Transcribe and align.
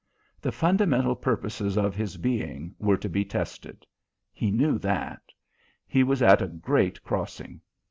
The 0.41 0.51
fundamental 0.51 1.15
purposes 1.15 1.77
of 1.77 1.95
his 1.95 2.17
being 2.17 2.73
were 2.79 2.97
to 2.97 3.07
be 3.07 3.23
tested. 3.23 3.85
He 4.33 4.49
knew 4.49 4.79
that. 4.79 5.21
He 5.85 6.01
was 6.01 6.23
at 6.23 6.41
a 6.41 6.47
great 6.47 7.03
crossing. 7.03 7.61